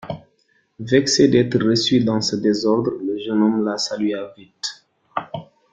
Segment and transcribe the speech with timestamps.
[0.79, 4.83] Vexé d'être reçu dans ce désordre, le jeune homme la salua vite.